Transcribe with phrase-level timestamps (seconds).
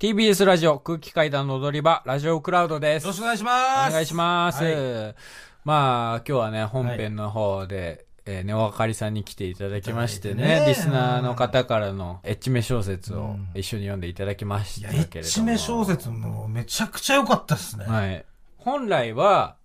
[0.00, 3.02] TBS ラジオ空気階段の踊り場、ラジオクラウドです。
[3.02, 3.90] よろしくお願いします。
[3.90, 4.64] お願いします。
[4.64, 5.14] はい
[5.62, 15.20] まあ、今日はね、本編の方で、えー、ねおあかりさんに来ていただきましてね、いただいてねリスナーの方からのエッチめ小説をうん一緒に読んでいただきましいや、エたけれども。
[15.20, 17.84] ッチめ小説もめちゃくちゃ良かったですね。
[17.84, 18.24] はい。
[18.56, 19.56] 本来は、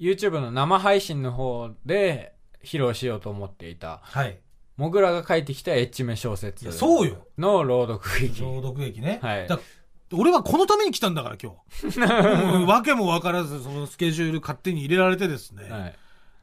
[0.00, 2.32] YouTube の生配信の方で
[2.64, 4.40] 披露しようと思っていた、はい。
[4.78, 7.26] モグラが書いてきたエッチめ小い説や、そうよ。
[7.36, 8.40] の朗読劇。
[8.42, 9.18] 朗読劇ね。
[9.20, 9.58] はいだ
[10.10, 11.52] 俺はこのために来たんだから、今
[11.90, 11.98] 日。
[12.00, 15.68] もうわけもわからず、そのスケジュール勝手に入れられてですね。
[15.68, 15.94] はい。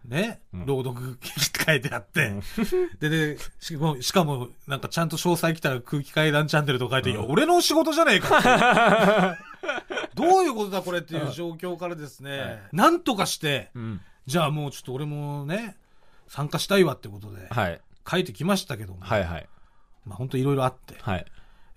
[0.07, 2.33] ね、うん朗読劇って書いてあって。
[2.99, 9.39] で、で、しかも、しかもなんかちゃんと詳細来たら空気階段チャンネルと書いて、いや、俺の仕事じゃねえかって。
[10.13, 14.01] どういうことだこれっていう状況からですね、はいなんとかして、うん。
[14.27, 15.77] じゃあもうちょっと俺もね、
[16.27, 17.81] 参加したいわってことで、はい。
[18.09, 19.49] 書いてきましたけども、はいはい。
[20.05, 21.25] まあ本当いろいろあって、はい。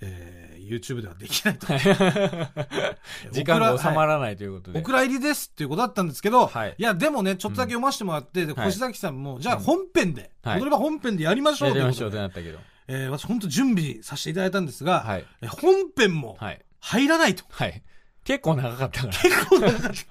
[0.00, 1.66] えー YouTube ではできないと。
[3.32, 4.78] 時間が収まららないということで。
[4.78, 12.58] お蔵入りですっていうことだったんですけど、はいい、や、でもね、ちょっとだけ読ませてもらって、ではい越崎さんも、じゃあ本編で、はい踊れば本編でやりましょうやりましょうってなったけど。
[12.86, 15.24] えー私本当準備させていただいたんですが、はい。
[15.40, 16.60] え本編もはい。
[16.80, 17.44] 入らないと。
[17.50, 17.82] はい。
[18.24, 19.12] 結構長かったから。
[19.12, 20.04] 結構長かった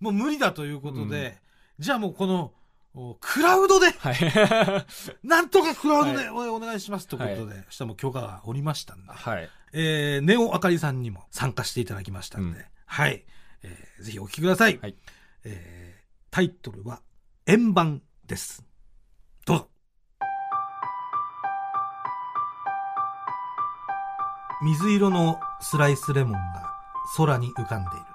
[0.00, 1.38] もう無理だということで、
[1.78, 2.57] じゃあもうこの、お
[3.20, 4.16] クラウドで、はい。
[5.22, 9.48] なんとかクラウドでおお願いしますということで、そしたらもう許可がおりましたんで、はい。
[9.72, 13.24] えー、ネオあかりさんにも参加していただきましたんで、うんはい、
[13.62, 14.78] えーぜひお聞きください。
[14.78, 14.96] はい
[15.44, 15.98] えー
[16.30, 17.00] タイトルは、
[17.46, 18.62] 円盤です。
[19.46, 19.70] どうぞ。
[24.62, 26.74] 水色のスライスレモンが
[27.16, 28.06] 空に浮かんでいる。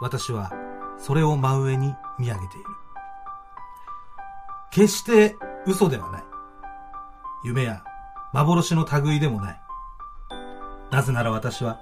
[0.00, 0.52] 私は
[0.98, 2.64] それを真上に見上げている。
[4.70, 6.22] 決して嘘ではない。
[7.44, 7.82] 夢や
[8.32, 9.60] 幻の類でもない。
[10.90, 11.80] なぜなら私は、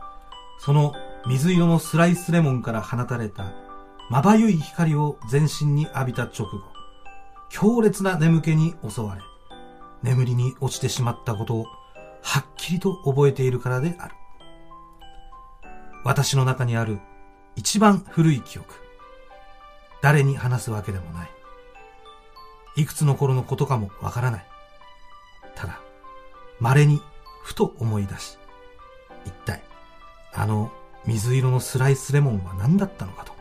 [0.59, 0.95] その
[1.27, 3.53] 水色のスライスレモンから放たれた、
[4.11, 6.61] まばゆい光を全身に浴びた直後、
[7.49, 9.23] 強烈な眠気に襲われ、
[10.03, 11.67] 眠りに落ちてしまったことを、
[12.23, 14.15] はっきりと覚えているからである。
[16.05, 17.01] 私の中にある
[17.57, 18.75] 一番古い記憶。
[20.03, 21.36] 誰に話すわけでもない。
[22.77, 24.47] いくつの頃のことかもわからない。
[25.55, 25.81] ただ、
[26.61, 27.01] 稀に
[27.43, 28.39] ふと思い出し、
[29.25, 29.63] 一体、
[30.35, 30.71] あの
[31.07, 33.33] 水色のスライスレモンは何だったのかと、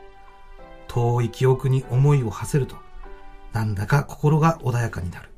[0.88, 2.78] 遠い記憶に思いを馳せると、
[3.52, 5.30] なんだか心が穏やかになる。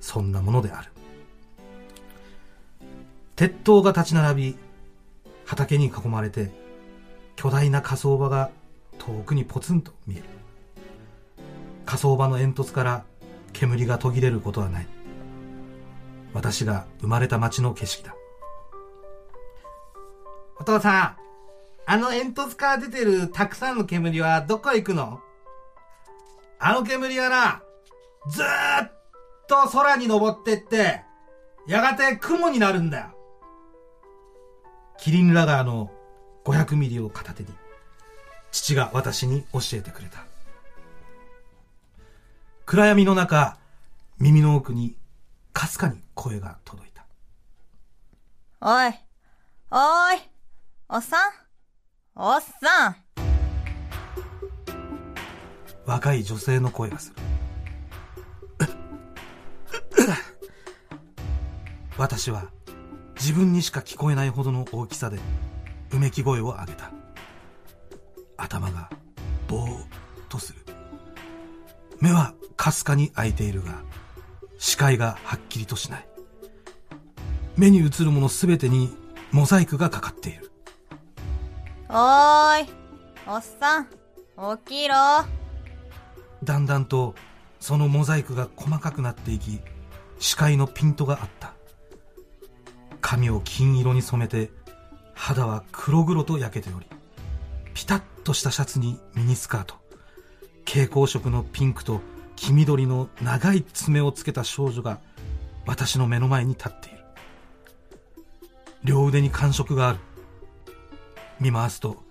[0.00, 0.90] そんなものである。
[3.36, 4.58] 鉄塔が立ち並び、
[5.46, 6.50] 畑に囲まれて、
[7.36, 8.50] 巨大な火葬場が
[8.98, 10.39] 遠くにポツンと見える。
[11.90, 13.04] 火葬場の煙突から
[13.52, 14.86] 煙が途切れることはない。
[16.32, 18.14] 私が生まれた町の景色だ。
[20.60, 25.18] お父さん、あの煙突から出てるたくさんの煙はどこへ行くの？
[26.60, 27.62] あの煙はな、
[28.28, 28.46] ずっ
[29.48, 31.02] と空に登ってって、
[31.66, 33.06] やがて雲になるんだよ。
[34.96, 35.90] キリンラガーの
[36.44, 37.48] 500ミリを片手に、
[38.52, 40.29] 父が私に教えてくれた。
[42.70, 43.58] 暗闇の中、
[44.20, 44.94] 耳の奥に
[45.52, 47.04] かすかに声が届いた。
[48.60, 48.94] おい、
[49.72, 50.20] おーい、
[50.88, 51.20] おっさん、
[52.14, 52.96] おっさん、
[55.84, 57.16] 若い女性の声がする。
[61.98, 62.52] 私は
[63.16, 65.18] 自分にしか聞こえないほどの大きさで
[65.90, 66.92] うめき声を上げた。
[68.36, 68.88] 頭が
[69.48, 69.86] ぼーっ
[70.28, 70.60] とする。
[72.00, 73.80] 目はかすかに開いているが、
[74.58, 76.06] 視界がはっきりとしない。
[77.56, 78.94] 目に映るものすべてに
[79.32, 80.50] モザイクがかかっている。
[81.88, 82.68] おーい、
[83.26, 84.94] おっさん、起きろ。
[86.44, 87.14] だんだんと
[87.60, 89.60] そのモザイクが細かくなっていき
[90.18, 91.54] 視界のピントがあった
[93.00, 94.50] 髪を金色に染めて
[95.14, 96.86] 肌は黒々と焼けており
[97.72, 99.76] ピタッとしたシャツにミニスカート
[100.66, 102.00] 蛍光色のピンクと
[102.40, 104.98] 黄緑の長い爪をつけた少女が
[105.66, 106.98] 私の目の前に立っている。
[108.82, 109.98] 両腕に感触がある。
[111.38, 112.02] 見回すと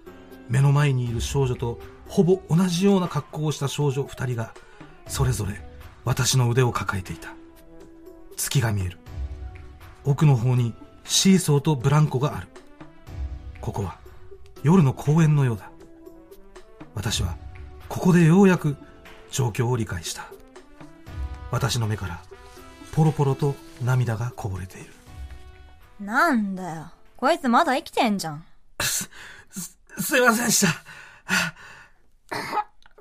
[0.47, 4.53] 目の前にいる少女とほぼ同じような格好をした少女二人が
[5.07, 5.63] それぞれ
[6.05, 7.33] 私の腕を抱えていた。
[8.37, 8.99] 月が見える。
[10.05, 10.75] 奥の方に
[11.05, 12.47] シーソーとブランコがある。
[13.61, 13.97] ここは
[14.61, 15.71] 夜の公園のようだ。
[16.93, 17.35] 私は
[17.87, 18.77] ここでようやく
[19.31, 20.27] 状況を理解した
[21.51, 22.21] 私の目から
[22.91, 24.93] ポロポロと涙がこぼれている
[25.99, 28.45] なんだよ、こいつまだ生きてんじゃん。
[28.79, 30.73] すいませんでした。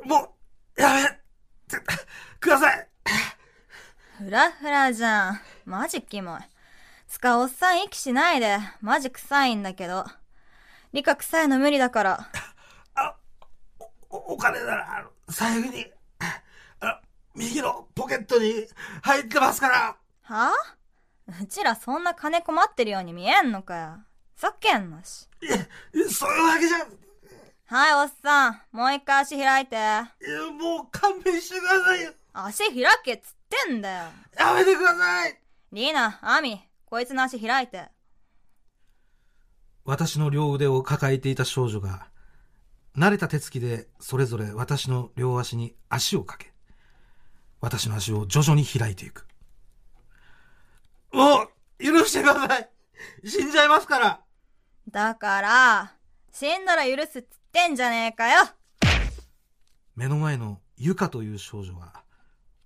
[0.04, 0.34] も
[0.76, 1.84] う、やめて、
[2.40, 2.88] ください。
[4.18, 5.40] ふらふらじゃん。
[5.64, 6.40] マジキモい。
[7.06, 8.58] つかおっさん息しないで。
[8.80, 10.04] マジ臭いんだけど。
[10.92, 12.28] 理科臭いの無理だから。
[14.10, 15.86] おお金なら、あの、財布に、
[17.38, 18.66] 右のポケットに
[19.02, 19.96] 入ってますから。
[20.22, 20.52] は
[21.40, 23.98] うちらそんな金困ってるように見えんのかよ。
[24.34, 25.28] ふざけんなし。
[25.42, 25.56] いや、
[26.10, 26.82] そういうわけじゃ、い
[27.66, 28.60] はい、おっさん。
[28.72, 29.76] もう一回足開いて。
[29.76, 30.08] や
[30.58, 32.12] もう勘弁してくださいよ。
[32.32, 33.34] 足開けっつっ
[33.66, 34.04] てんだよ。
[34.38, 35.38] やめてください。
[35.72, 37.88] リーナ、アミ、こいつの足開いて。
[39.84, 42.08] 私の両腕を抱えていた少女が、
[42.96, 46.52] 慣れた手つきでそれぞれ私の両足に足をかけ、
[47.60, 49.26] 私の足を徐々に開いていく。
[51.12, 51.48] も
[51.80, 52.70] う、許してください。
[53.24, 54.20] 死んじゃいますから。
[54.90, 55.92] だから、
[56.32, 58.48] 死んだら許すっつってんじゃねえかよ。
[59.96, 62.04] 目の前のユカという少女は、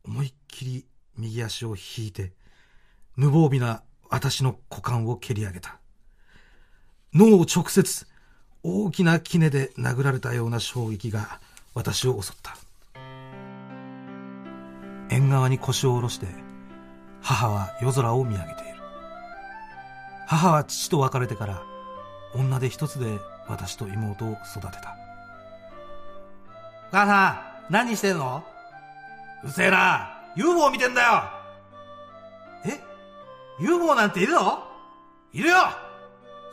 [0.04, 0.86] 思いっきり
[1.16, 2.32] 右足を引いて、
[3.16, 5.78] 無防備な私の股間を蹴り上げた。
[7.14, 8.06] 脳を直接、
[8.62, 11.40] 大きな杵で殴られたような衝撃が
[11.74, 12.56] 私を襲った。
[15.12, 16.26] 縁側に腰を下ろして、
[17.20, 18.80] 母は夜空を見上げている。
[20.26, 21.62] 母は父と別れてから、
[22.34, 24.96] 女で一つで私と妹を育てた。
[26.88, 28.42] お母さん、何してんの？
[29.44, 30.18] うるせえな。
[30.34, 31.24] UFO 見てんだよ。
[32.64, 32.80] え
[33.60, 34.64] ?UFO なんているの？
[35.34, 35.56] いるよ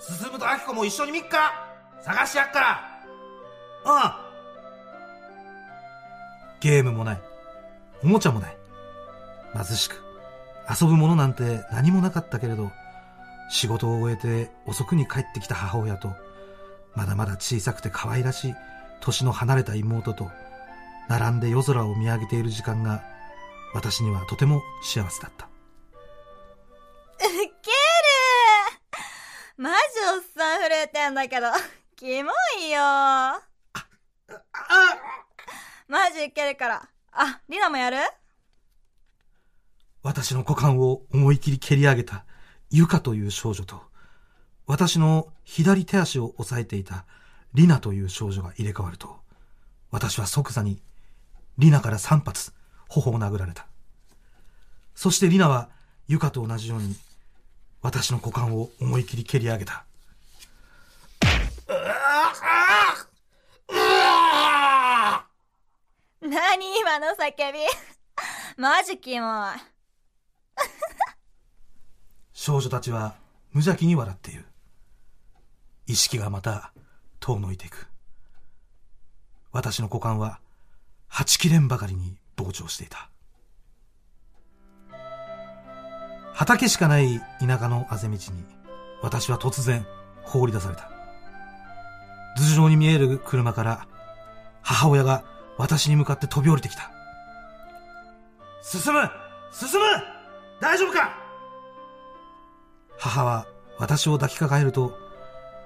[0.01, 1.67] 進むとアキコも一緒に見っか
[2.01, 2.79] 探してやっから。
[3.85, 4.11] うん。
[6.59, 7.28] ゲームもない。
[8.03, 8.57] おもちゃもない。
[9.53, 10.01] 貧しく。
[10.69, 12.71] 遊ぶものなんて何もなかったけれど、
[13.49, 16.13] 仕事を終えて遅くに帰ってきた母親と、
[16.95, 18.55] まだまだ小さくて可愛らしい
[19.01, 20.29] 年の離れた妹と、
[21.07, 23.03] 並んで夜空を見上げている時間が、
[23.73, 25.45] 私にはとても幸せだった。
[25.45, 25.49] ウ
[27.19, 27.49] ケる
[29.57, 29.75] マジ
[30.15, 31.47] おっさん震えてんだけど、
[31.95, 32.31] キモ
[32.61, 33.41] いよあ
[35.87, 36.87] マジウケるから。
[37.21, 37.97] あ、リナもやる？
[40.03, 42.23] 私の股間を思い切り蹴り上げた
[42.69, 43.81] ユカという少女と、
[44.65, 47.03] 私の左手足を押さえていた
[47.53, 49.17] リナという少女が入れ替わると、
[49.91, 50.81] 私は即座に
[51.57, 52.53] リナから3発
[52.87, 53.67] 頬を殴られた。
[54.95, 55.67] そしてリナは
[56.07, 56.95] ユカと同じように
[57.81, 59.83] 私の股間を思い切り蹴り上げた。
[66.29, 67.59] 何今の叫び
[68.55, 69.57] マジキモい。
[72.33, 73.15] 少女たちは
[73.51, 74.45] 無邪気に笑っている。
[75.87, 76.71] 意識がまた
[77.19, 77.87] 遠のいていく。
[79.51, 80.39] 私の股間は、
[81.07, 83.09] はちきれんばかりに膨張していた。
[86.33, 88.19] 畑しかない田舎のあぜ道に、
[89.01, 89.83] 私は突然
[90.21, 90.91] 放り出された。
[92.37, 93.87] 頭上に見える車から、
[94.61, 96.89] 母親が私に向かって飛び降りてきた。
[98.63, 99.11] 進む！
[99.51, 99.85] 進む！
[100.61, 101.13] 大丈夫か？
[102.97, 103.45] 母は
[103.77, 104.97] 私を抱きかかえると、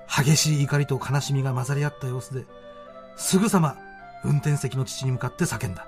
[0.08, 2.46] 激しい怒りと悲しみが混ざり合った様子で、
[3.16, 3.78] すぐさま
[4.24, 5.86] 運転席の父に向かって叫んだ。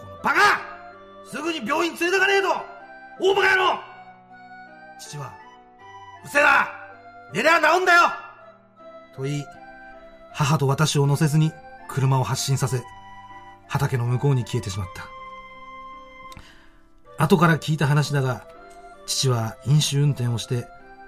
[0.00, 0.40] このバカ！
[1.30, 2.48] すぐに病院連れてかねえと！
[3.20, 3.78] 大バカ野郎！
[4.98, 5.32] 父は、
[6.24, 6.68] うせえな！
[7.32, 8.00] 寝りゃ治んだよ！
[9.14, 9.44] と言い、
[10.32, 11.52] 母と私を乗せずに
[11.88, 12.82] 車を発進させ、
[13.66, 14.88] 畑の向こうに消えてしまっ
[17.18, 17.24] た。
[17.24, 18.46] 後から聞いた話だが、
[19.06, 20.66] 父は飲酒運転をして、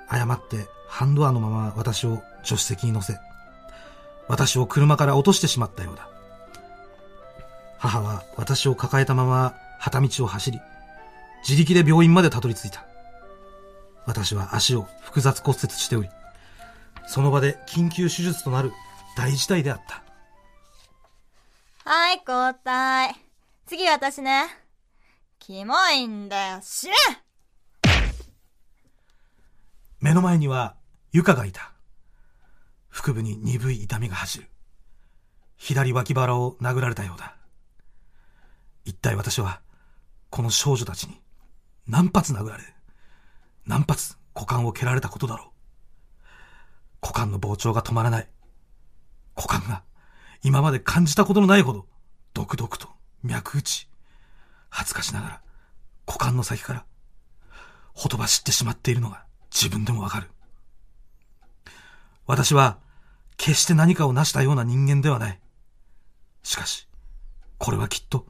[0.08, 3.18] 誤ってハンドアのまま私を助手席に乗せ、
[4.28, 6.08] 私を車から落としてしまったようだ。
[7.78, 10.60] 母は私を抱えたまま旗道を走り、
[11.46, 12.84] 自力で病院までたどり着いた。
[14.06, 16.08] 私は足を複雑骨折しており、
[17.06, 18.72] その場で緊急手術となる
[19.16, 20.05] 大事態であった。
[21.88, 23.14] はい、交代。
[23.64, 24.48] 次私ね。
[25.38, 26.58] キモいんだよ。
[26.60, 26.94] 死ね
[30.00, 30.74] 目の前には
[31.12, 31.70] ユカがいた。
[32.88, 34.48] 腹部に鈍い痛みが走る。
[35.56, 37.36] 左脇腹を殴られたようだ。
[38.84, 39.60] 一体私は、
[40.28, 41.20] この少女たちに
[41.86, 42.64] 何発殴られ、
[43.64, 45.52] 何発股間を蹴られたことだろ
[46.20, 46.26] う。
[47.00, 48.28] 股間の膨張が止まらない。
[49.36, 49.84] 股間が
[50.46, 51.86] 今まで感じたことのないほど、
[52.32, 52.88] 毒々と
[53.24, 53.88] 脈打ち、
[54.70, 55.40] 恥ずかしながら
[56.06, 56.86] 股間の先から、
[57.94, 60.28] ほとばしってしまっているのが自分でもわかる。
[62.28, 62.78] 私は
[63.36, 65.40] 決して何かを成したような人間ではない。
[66.44, 66.86] しかし、
[67.58, 68.24] これはきっと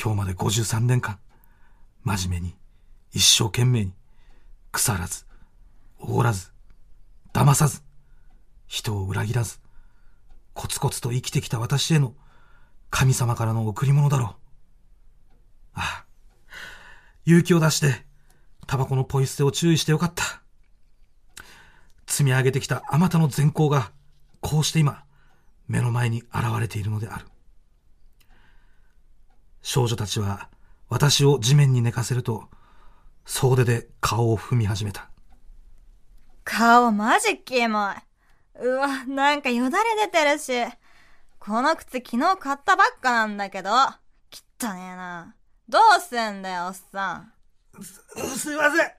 [0.00, 1.18] 今日まで53年間、
[2.04, 2.54] 真面目に、
[3.12, 3.92] 一生懸命に、
[4.70, 5.26] 腐らず、
[5.98, 6.52] おごらず、
[7.32, 7.82] 騙さず、
[8.68, 9.63] 人を裏切らず、
[10.54, 12.14] コツコツと生きてきた私への
[12.90, 14.28] 神様からの贈り物だろう。
[15.74, 16.06] ああ、
[17.26, 18.06] 勇気を出して、
[18.66, 20.42] タバコのポイ捨てを注意してよかった。
[22.06, 23.90] 積み上げてきたあまたの善行が、
[24.40, 25.04] こうして今、
[25.66, 27.26] 目の前に現れているのである。
[29.62, 30.48] 少女たちは
[30.88, 32.48] 私を地面に寝かせると、
[33.24, 35.10] 総出で顔を踏み始めた。
[36.44, 37.94] 顔マジキモい。
[38.60, 40.52] うわ、なんかよだれ出てるし。
[41.38, 43.70] この靴昨日買ったばっかなんだけど。
[43.70, 45.34] 汚ねえな。
[45.68, 47.32] どうすんだよ、おっさん。
[47.82, 48.92] す、すいません。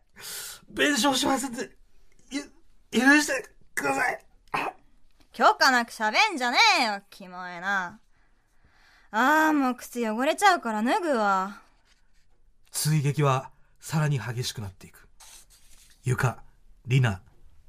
[0.70, 1.72] 弁償しますんで、
[2.30, 2.42] ゆ、
[2.92, 4.26] 許してください。
[5.32, 8.00] 許可なく喋んじゃねえよ、キモいな。
[9.12, 11.62] ああ、もう靴汚れちゃうから脱ぐわ。
[12.72, 15.08] 追撃はさらに激しくなっていく。
[16.04, 16.44] ゆか、
[16.86, 17.22] りな、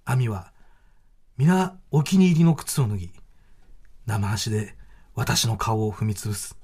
[0.05, 0.53] あみは、
[1.39, 3.11] 皆お気に入りの靴を脱ぎ、
[4.07, 4.75] 生足で
[5.15, 6.57] 私の顔を踏みつぶす。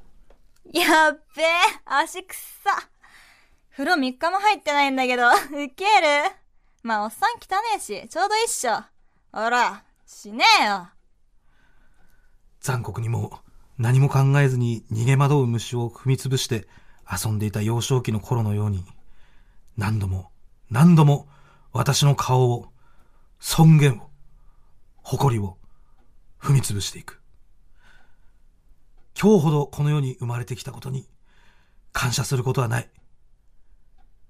[0.73, 1.47] やっべえ、
[1.85, 2.89] 足くっさ。
[3.73, 5.31] 風呂3日も入ってないんだけど、ウ
[5.75, 6.35] ケる。
[6.83, 8.77] まあ、おっさん汚ねえし、ちょうどいいっしょ。
[9.33, 10.89] ほら、しねえよ。
[12.61, 13.41] 残酷にも、
[13.79, 16.67] 何も考えずに逃げ惑う虫を踏みつぶして
[17.11, 18.85] 遊んでいた幼少期の頃のように、
[19.77, 20.31] 何度も
[20.73, 21.29] 何度も
[21.75, 22.73] 私の顔を、
[23.41, 24.09] 尊厳を、
[25.03, 25.59] 誇りを
[26.41, 27.21] 踏みつぶしていく。
[29.21, 31.09] 今日ほどこの世に生まれてきたことに
[31.93, 32.91] 感謝することはない。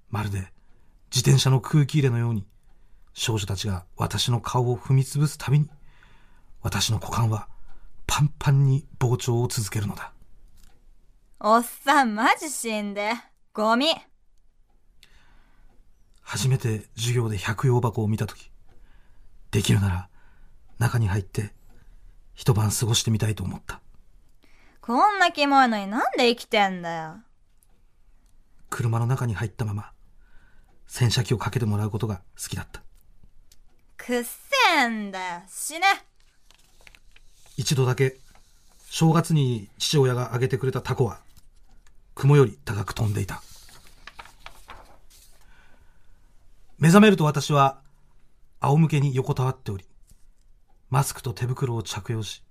[0.09, 0.39] まるで
[1.09, 2.45] 自転車の空気入れのように
[3.13, 5.69] 少女たちが私の顔を踏みつぶすたびに
[6.61, 7.47] 私の股間は
[8.07, 10.13] パンパンに膨張を続けるのだ。
[11.39, 13.11] おっさん、マジ死んで。
[13.53, 13.87] ゴミ。
[16.21, 18.49] 初めて授業で百葉箱を見たとき、
[19.51, 20.09] できるなら
[20.83, 21.53] 中に入って
[22.33, 23.79] 一晩過ごしてみたいと思った。
[24.81, 27.15] こんなキモいのになんで生きてんだよ。
[28.69, 29.91] 車の中に入ったまま、
[30.87, 32.81] 洗車機をかけてもらうことが好きだった。
[33.95, 34.29] くっせ
[34.77, 35.41] えんだよ。
[35.47, 35.85] 死ね。
[37.55, 38.17] 一度だけ
[38.89, 41.19] 正月に父親があげてくれたタコは
[42.15, 43.41] 雲より高く飛んでいた
[46.79, 47.79] 目覚めると私は
[48.59, 49.85] 仰向けに横たわっており
[50.93, 52.43] マスクと手袋を着用し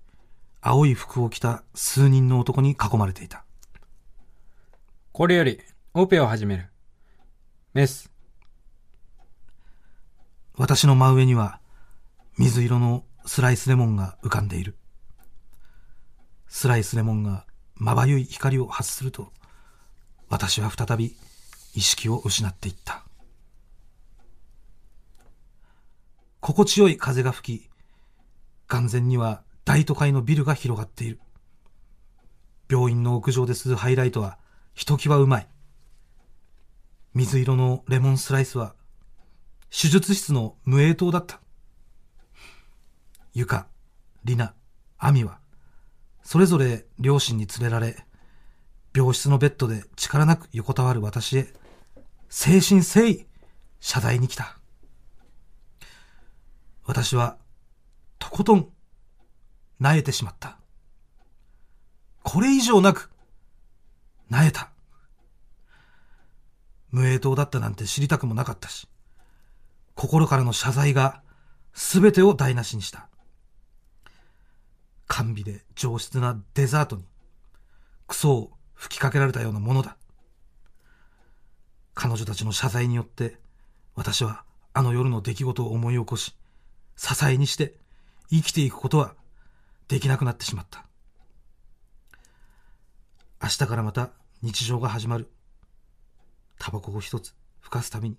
[0.59, 3.45] 青い服を着た数人の男に囲まれていた。
[5.13, 5.61] これより
[5.93, 6.67] オペを始める。
[7.73, 8.11] メス。
[10.57, 11.61] 私の真上には
[12.37, 14.75] 水色のスライスレモンが浮かんでいる。
[16.49, 17.45] スライスレモンが
[17.75, 19.31] まばゆい光を発すると、
[20.27, 21.15] 私は再び
[21.75, 23.05] 意識を失っていった。
[26.41, 27.72] 心地よい風が吹き、
[28.73, 31.19] 眼前には大都会のビルが広がっている。
[32.69, 34.39] 病院の屋上で吸うハイライトは
[34.73, 35.47] ひときわうまい。
[37.13, 38.73] 水色のレモンスライスは
[39.69, 41.39] 手術室の無影灯だった。
[43.35, 43.67] ゆか、
[44.23, 44.55] りな、
[44.97, 45.39] あみは
[46.23, 47.95] それぞれ両親に連れられ、
[48.95, 51.53] 病室のベッドで力なく横たわる私へ、
[52.29, 53.27] 誠心誠意、
[53.79, 54.57] 謝罪に来た。
[56.85, 57.37] 私は、
[58.23, 58.69] とことん、
[59.81, 60.57] 萎えてしまった。
[62.23, 63.11] これ以上なく、
[64.31, 64.71] 萎えた。
[66.89, 68.87] 無影灯だったなんて知りたくもなかったし、
[69.93, 71.21] 心からの謝罪が
[71.73, 73.09] 全てを台無しにした。
[75.07, 77.03] 甘美で上質なデザートに、
[78.07, 79.97] クソを吹きかけられたようなものだ。
[81.93, 83.37] 彼女たちの謝罪によって、
[83.95, 86.37] 私はあの夜の出来事を思い起こし、
[86.95, 87.82] 支えにして
[88.29, 89.15] 生きていくことは
[89.87, 90.85] できなくなってしまった。
[93.41, 94.11] 明日からまた
[94.41, 95.29] 日常が始まる。
[96.59, 98.17] タバコを一つ吹かすたびに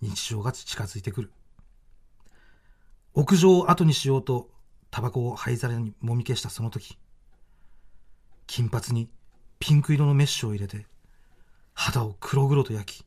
[0.00, 1.32] 日常が近づいてくる。
[3.14, 4.50] 屋上を後にしようと
[4.90, 6.98] タバコを灰皿にもみ消したその時、
[8.46, 9.10] 金髪に
[9.58, 10.86] ピンク色のメッシュを入れて、
[11.74, 13.04] 肌を黒々と焼き、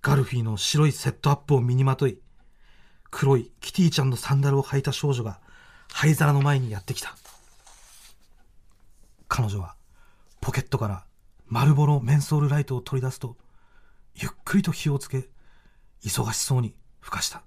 [0.00, 2.20] ガルフィーの白いセットアップを身にまとい、
[3.12, 5.38] 黒いキティちゃんのサンダルを履いた少女が
[5.92, 7.14] 灰皿の前にやってきた。
[9.28, 9.76] 彼女は
[10.40, 11.04] ポケットから
[11.46, 13.36] 丸ボロメンソールライトを取り出すと、
[14.14, 15.28] ゆっくりと火をつけ、
[16.02, 17.42] 忙しそうにふかした。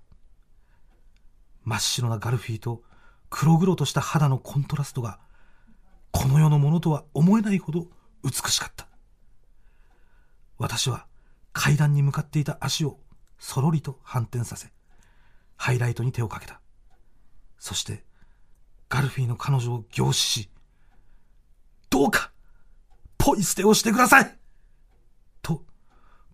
[1.64, 2.84] 真っ白なガルフィーと
[3.32, 5.20] 黒々とした肌のコントラストが、
[6.12, 7.88] この世のものとは思えないほど
[8.24, 8.88] 美しかった。
[10.60, 11.08] 私は
[11.54, 13.00] 階段に向かっていた足を
[13.40, 14.75] そろりと反転させ、
[15.56, 16.62] ハイライトに手をかけた。
[17.58, 18.04] そして、
[18.90, 20.50] ガルフィーの彼女を凝視し、
[21.90, 22.32] どうか、
[23.18, 24.38] ポイ捨てをしてください
[25.42, 25.64] と、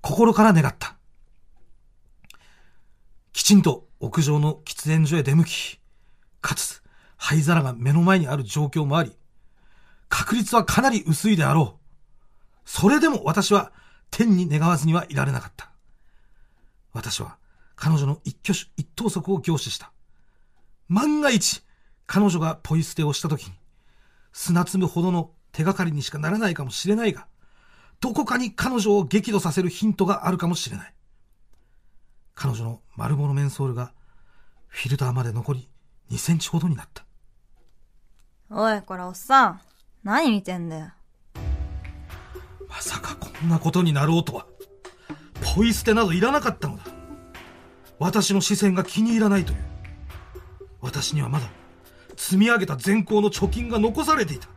[0.01, 0.97] 心から願った。
[3.33, 5.79] きちんと屋上の喫煙所へ出向き、
[6.41, 6.81] かつ、
[7.15, 9.15] 灰皿が目の前にある状況もあり、
[10.09, 11.81] 確率はかなり薄いであろう。
[12.65, 13.71] それでも私は
[14.09, 15.71] 天に願わずにはいられなかった。
[16.93, 17.37] 私は
[17.81, 19.91] 彼女の一挙手一投足を凝視した。
[20.87, 21.63] 万が一、
[22.05, 23.53] 彼女がポイ捨てをした時に、
[24.33, 27.25] 砂粒ほどの手がかりにしかならないかもしれないが、
[27.99, 30.93] どこかに彼女を激怒させるヒントがあるかもしれない。
[32.35, 33.93] 彼女の丸物メンソールが
[34.67, 35.67] フィルターまで残り
[36.11, 37.03] 2センチほどになった。
[38.51, 39.61] おい、これおっさん。
[40.03, 40.91] 何見てんだよ。
[42.69, 44.45] まさかこんなことになろうとは。
[45.55, 46.80] ポイ捨てなどいらなかったのだ。
[48.01, 49.59] 私の視線が気に入らないという。
[50.81, 51.47] 私にはまだ
[52.17, 54.47] 積み上げた全校の貯金が残されていた。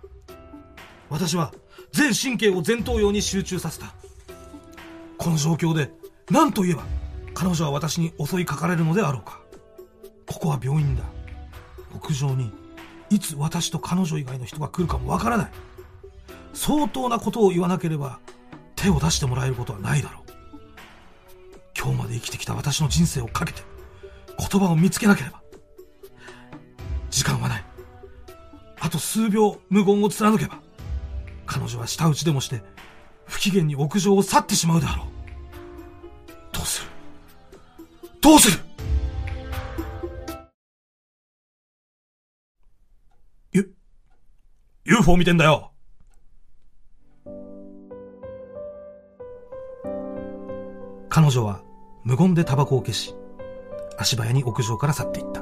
[1.11, 1.53] 私は
[1.93, 3.93] 全神経を前頭葉に集中させた。
[5.19, 5.91] この状況で
[6.31, 6.85] 何と言えば
[7.35, 9.43] 彼女は私に襲いかかれるのであろうか。
[10.27, 11.03] ここは病院だ。
[11.95, 12.51] 屋上に
[13.11, 15.51] いつ私と彼女以外の人が来るかもわからない。
[16.55, 18.21] 相当なことを言わなければ
[18.75, 20.24] 手を出してもらえることはないだろう。
[22.25, 23.63] きてきた私の人生をかけて
[24.39, 25.43] 言葉を見つけなければ。
[27.11, 27.65] 時間はない。
[28.81, 30.59] あと数秒無言を貫けば、
[31.47, 32.63] 彼女は舌打ちでもして
[33.27, 35.07] 不機嫌に屋上を去ってしまうであろう。
[36.53, 36.91] どうする？
[38.21, 38.59] どうする？
[43.53, 43.75] ゆ、
[44.85, 45.71] UFO 見てんだよ
[51.09, 51.63] 彼女は
[52.05, 53.15] 無言でタバコを消し、
[53.97, 55.41] 足早に屋上から去っていった。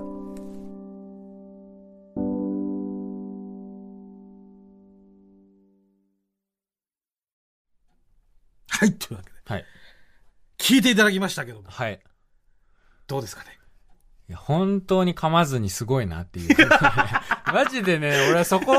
[8.69, 9.37] はい、というわけで。
[9.45, 9.65] はい。
[10.59, 12.01] 聞いていただきましたけども、はい。
[13.09, 13.59] どうですかね？
[14.29, 16.57] いや、本当に噛まずにすごいなっていう。
[17.53, 18.73] マジでね、俺はそこ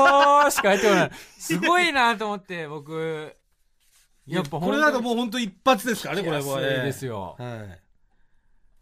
[0.50, 1.10] しか入ってこない。
[1.38, 3.36] すごいなと思って、僕。
[4.26, 7.36] やっぱこれなんかもう本当一発ですからね、これも、もうですよ。
[7.38, 7.80] はい。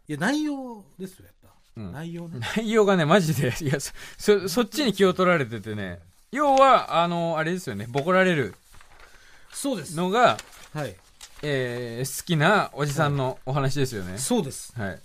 [0.09, 1.49] いや、内容ですよ、やっぱ。
[1.77, 2.41] うん内容ね。
[2.57, 6.01] 内容がね、マジで、いや、そ、そそっちに気を取られててね。
[6.31, 8.55] 要は、あの、あれですよね、ボコられる
[9.53, 9.97] そうです。
[9.97, 10.39] のが、
[10.73, 10.97] はい。
[11.43, 14.19] えー、好きなおじさんのお話ですよね。
[14.19, 14.73] そうです。
[14.79, 15.01] はい。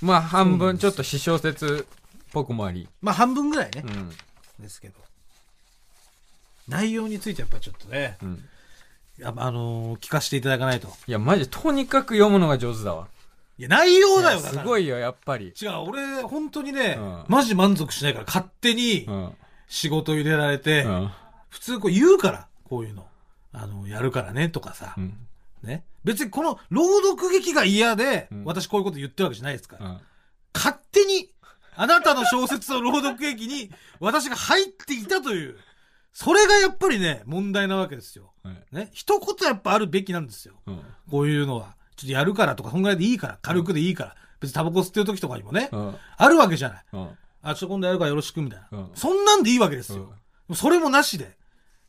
[0.00, 2.88] まあ、半分ちょっと詩小説っぽくもあり。
[3.02, 3.90] まあ、半分ぐらいねう。
[3.90, 4.10] ん。
[4.60, 4.94] ですけど。
[6.68, 8.44] 内容についてやっぱちょっとね、うん。
[9.18, 10.88] やあのー聞かせていただかないと。
[11.06, 13.08] いや、マジ、とにかく読むのが上手だわ。
[13.58, 14.62] いや、内容だよ、だから。
[14.62, 15.52] すごいよ、やっぱり。
[15.60, 19.32] 違う、俺、本当にね、うんマジ満足しないから、勝手にうん。
[19.66, 21.10] 仕事入れられて、うん。
[21.50, 23.06] 普通こう言うから、こういうの。
[23.52, 24.94] あの、やるからね、とかさ。
[24.96, 25.14] うん。
[25.62, 25.84] ね。
[26.04, 29.86] 別にこの朗読劇が嫌で、うん私こういうこと言ってるわけじゃないですから。
[29.86, 30.00] うん。
[30.54, 31.30] 勝手に、
[31.76, 35.56] あなたの小説の朗読劇に、私が入っていたという、
[36.20, 38.32] それがやっぱりね、問題なわけですよ。
[38.42, 38.90] はいね。
[38.92, 40.54] 一言やっぱあるべきなんですよ。
[40.66, 40.80] うん。
[41.08, 41.76] こういうのは。
[41.94, 44.16] ちょっとやるからとか、そんぐらいでいいから、軽くでいいから。
[44.40, 45.94] 別にタバコ吸ってる時とかにもね、うん。
[46.16, 46.84] あるわけじゃない。
[46.92, 47.08] うん。
[47.42, 48.78] あ、ちょっと今度やるからよろしく、みたいな。
[48.78, 50.12] うんそんなんでいいわけですよ。
[50.54, 51.38] それもなしで。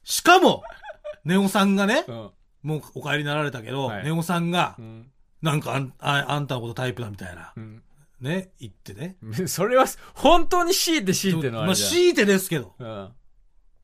[0.04, 0.62] しかも、
[1.26, 2.30] ネオさんがね、うん。
[2.62, 5.12] もうお帰りになられたけど、はいネオさんがう、ん。
[5.42, 7.82] なんかあんああんたのことタイプだみたいなう、ん。
[8.22, 9.16] ね、言ってね。
[9.48, 11.90] それは、本当に強いて強いてのあまあ、れじゃん。
[11.90, 12.76] 強いてですけど。
[12.78, 13.10] うん。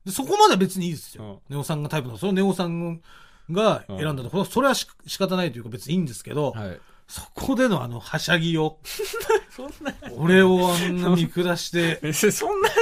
[0.06, 1.24] でそこまでは別にいいですよ。
[1.24, 3.02] うんネオさんがタイプの、そのネオさん
[3.50, 6.80] が選んだところ、それはし仕方ないというか別にいいんですけど、はい。
[7.08, 8.78] そこでのあの、はしゃぎを、
[9.50, 12.72] そんな、俺をあんな見下して、 別にそんな、い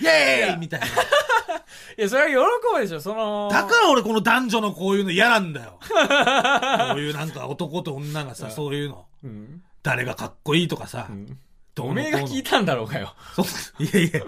[0.00, 0.86] イエーイみたいな。
[1.96, 3.48] や、それは喜ぶでしょ、その。
[3.50, 5.78] だから俺この男女のこういうの嫌なんだよ。
[5.80, 9.06] こういうなんか男と女がさ、そういうの。
[9.22, 9.62] うん。
[9.82, 11.06] 誰がかっこいいとかさ。
[11.10, 11.38] うん。
[11.74, 13.14] どめが聞いたんだろうかよ。
[13.34, 14.20] そういやいや。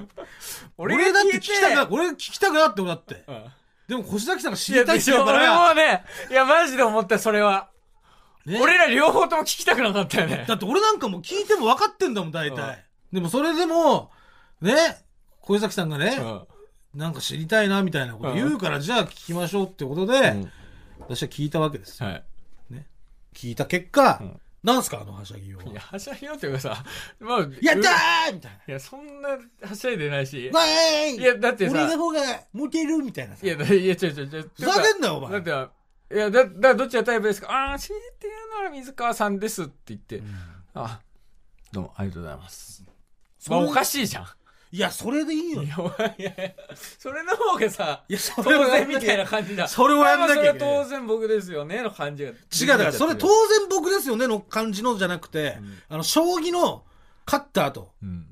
[0.77, 3.25] 俺俺だって聞きたくな、俺聞きたくなって俺だって。
[3.27, 3.45] うん。
[3.89, 7.69] でも越崎さんが知りたいって言うから、もね、いや、マジで思った、それは。
[8.45, 8.61] ね？
[8.61, 10.55] 俺ら両方とも聞きたくなかったよねだ。
[10.55, 12.85] って俺なんかもう聞いても分かってんだもん、大うん体。
[13.13, 14.11] でもそれでも、
[14.61, 14.75] ね、
[15.41, 16.25] 小崎さんがね、う
[16.97, 16.99] ん。
[16.99, 20.53] なんか知りたいなみたいなこと言うから、じゃあ聞きましょうってことで、うん
[20.99, 22.09] 私は聞いたわけですよ。
[22.09, 22.25] はい。
[23.35, 26.85] 聞いた結果、うんなんすかあのはしゃぎよういや、はしゃぎよっていうかさ、
[27.21, 27.91] まあ、やった
[28.29, 29.29] うーみたいいや、そんな
[29.63, 30.51] はしゃいでないし。
[30.53, 30.59] な。
[30.59, 32.21] わーいいや、だってさ、俺の方が
[32.53, 33.47] モテるみたいなさ。
[33.47, 34.51] いや、だいや、違う違う違う。
[34.55, 35.41] ふざけんなよ、お前。
[35.41, 35.69] だっ
[36.11, 37.49] て、いや、だ、だ、どっちがタイプですか？
[37.51, 40.21] ああ、強いて言うなら水川さんですって言って、
[40.75, 41.01] あ、
[41.73, 42.85] どうも、ありがとうございます。
[43.49, 44.27] まあ、おかしいじゃん。
[44.73, 45.63] いや、それでいいよ。
[45.63, 49.69] いいや、いやいや、それの方がさ、や、そ当然みたいな感じだ。
[49.69, 52.31] それをやんなきゃいけ当然僕ですよね、の感じが。
[52.31, 56.85] 違う、だから、それ当然僕ですよねの感じのじゃなくて、あの、将棋の
[57.27, 58.27] 勝った後、うん。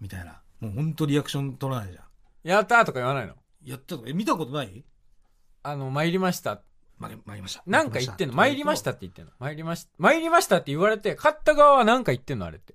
[0.00, 0.40] みたいな。
[0.60, 2.04] もう本当リアクション取らないじゃん。
[2.42, 3.34] やったーとか言わないの？
[3.64, 4.84] やったとか、え、見たことない？
[5.62, 6.60] あの、参りました。
[6.98, 7.62] 参りました。
[7.66, 8.34] なんか言ってんの？
[8.34, 9.32] 参参りましたって言ってんの？
[9.38, 9.90] 参りました。
[9.98, 12.46] 参りましたって言われて、勝った側はなんか言ってんの？
[12.46, 12.74] あれって。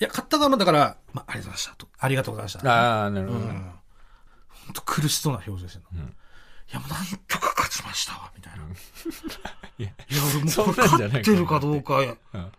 [0.00, 1.88] いや、勝った側もだから、まあ、ありがとうございましたと。
[1.98, 2.72] ありがとうございました。
[2.72, 3.38] ああ、なるほど。
[3.40, 3.46] うん。
[3.46, 6.04] 本当苦しそうな表情してるの。
[6.04, 6.14] うん
[6.70, 8.64] いや、もうなんとか勝ちましたわ、みたいな。
[9.78, 12.52] いやいや、俺もそうんこれ なんじゃない勝ってるかどうか、いや、うん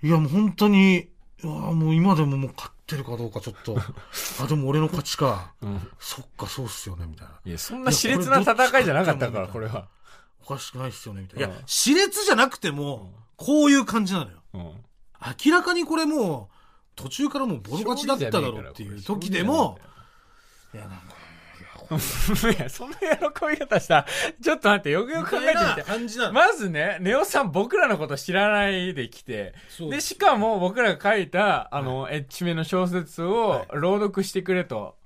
[0.00, 1.08] いやもう本当に、い
[1.42, 3.76] やもう今でももう勝ってるかどうかちょっと、
[4.40, 5.54] あ、でも俺の勝ちか。
[5.60, 5.90] うん。
[5.98, 7.34] そっか、そうっすよね、みたいな。
[7.44, 9.88] いや、そんな熾烈な戦いじゃなかったから、これは。
[10.46, 11.46] おかしくないっすよね、みたいな。
[11.46, 14.36] いうんや、熾烈じゃなくても、こういう感じなのよ。
[14.54, 14.62] うん。
[15.44, 16.57] 明らかにこれもう、
[16.98, 19.78] 途中からもうボロ勝ちだっただろうっていう時でも、
[20.74, 21.18] いや、なんか、
[22.50, 23.06] いや、そんな喜
[23.50, 24.06] び方したら、
[24.42, 25.82] ちょっと待って、よくよく考えてみて。
[25.82, 26.32] 感じなの。
[26.32, 29.54] まずね、ネオさん僕らのこと知らないで来て、
[29.90, 33.66] で、しかも僕らが書いた、あの、エッチめの小説をはい。
[33.74, 34.96] 朗読してくれと、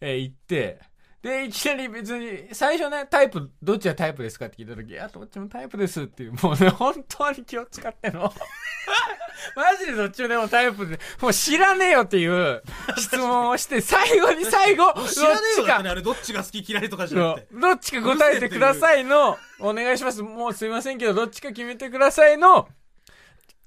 [0.00, 0.80] えー言って、
[1.22, 8.32] で、いきなり別に、最初ね、タイプ、どっちがタイプですかって聞いたとき、いや、どっちもタイプですっていう、 もうね、本当に気を使ってんの。
[9.56, 12.62] マジでどっちもでもタイプで、もう知らねえよっていう
[12.96, 17.48] 質問をして、最後に最後、 知らねえよってね、あれどっちが好き嫌いとかじゃなくて。
[17.52, 20.22] どっちか答えてくださいの、お願いします。
[20.22, 22.68] もうすいませんけど、どっちか決めてくださいの、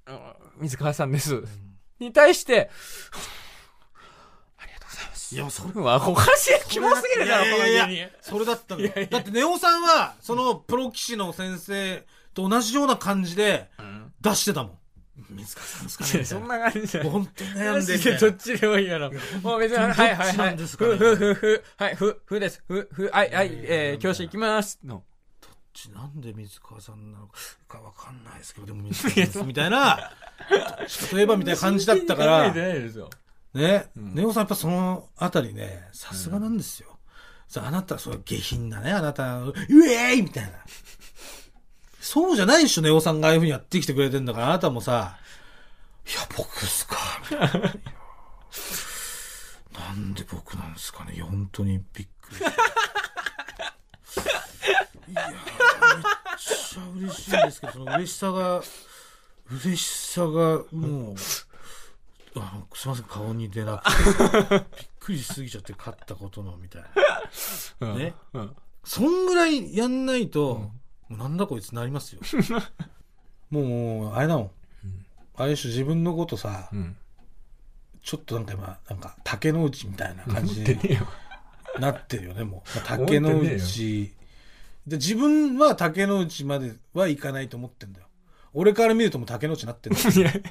[0.07, 0.19] うん
[0.57, 1.43] 水川さんです。
[1.99, 2.69] に対して、
[5.31, 8.11] いや、それうわ、おかしい、キモすぎるだろ、このいやいやい芸人。
[8.21, 13.69] それだったのだってネオさんは、そのプロ棋士の先生と同じような感じで
[14.21, 14.77] 出してたもん。
[15.29, 17.09] 水川さんですかねそんな感じじゃない。
[17.09, 19.11] 本当に悩んマでジでどっちでもいいやろ。
[19.43, 22.63] もう別に、はいはいどっちはないんですかねふ、ふ、ふ、ふ、はい、ふ、ふです。
[22.67, 24.79] ふ、ふ、はい、はい、えー、教師行きます。
[24.83, 25.03] の。
[25.93, 27.29] なんで水川さんなの
[27.67, 30.11] かわかんないですけど、でも水川さんみたいな、
[30.49, 32.53] どっちかといえばみたいな感じだったから
[33.53, 36.97] ね、んネオさんやっぱそのあたりね、さすがなんですよ。
[37.47, 40.51] さあなた、そう下品だね、あなた、うえーいみたいな。
[41.99, 45.17] そうじゃないでしょ、ネオさんがああいう風にやってきてくれてんだから、あなたもさ、
[46.07, 46.95] いや、僕っすか、
[47.29, 47.73] みたいな。
[49.79, 52.37] なんで僕なんですかね、本当にびっくり。
[55.11, 55.41] いやー、めっ
[56.37, 58.61] ちゃ嬉しいんですけど、その嬉しさが、
[59.49, 61.15] 嬉しさが、もう、
[62.35, 66.89] あの、すいません、顔に出なくて、 びっくりしすぎちゃって勝ったことの、みたいな。
[67.91, 68.13] うんね。
[68.33, 68.55] うん。
[68.83, 70.71] そんぐらいやんないと、も
[71.09, 72.21] うなんだこいつなりますよ。
[73.51, 74.51] もう、あれだもん。
[75.35, 76.95] あれでしょ、自分のことさ、うん。
[78.03, 80.77] ちょっとなんか今、なんか竹の内みたいな感じに。
[81.79, 82.77] なってるよね、もう。
[82.77, 84.13] まあ竹の内。
[84.87, 88.07] で、自分は竹の内まではいかないと思ってんだよ。
[88.53, 90.41] 俺から見るともう竹の内になってんだよ。